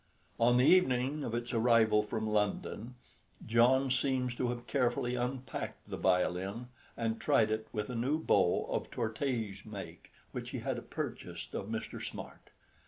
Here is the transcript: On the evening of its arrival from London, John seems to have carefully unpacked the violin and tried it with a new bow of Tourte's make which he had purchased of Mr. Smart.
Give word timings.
On 0.39 0.57
the 0.57 0.65
evening 0.65 1.23
of 1.23 1.35
its 1.35 1.53
arrival 1.53 2.01
from 2.01 2.25
London, 2.27 2.95
John 3.45 3.91
seems 3.91 4.33
to 4.33 4.47
have 4.49 4.65
carefully 4.65 5.13
unpacked 5.13 5.87
the 5.87 5.95
violin 5.95 6.69
and 6.97 7.21
tried 7.21 7.51
it 7.51 7.67
with 7.71 7.87
a 7.91 7.95
new 7.95 8.17
bow 8.17 8.65
of 8.71 8.89
Tourte's 8.89 9.63
make 9.63 10.11
which 10.31 10.49
he 10.49 10.57
had 10.61 10.89
purchased 10.89 11.53
of 11.53 11.67
Mr. 11.67 12.03
Smart. 12.03 12.49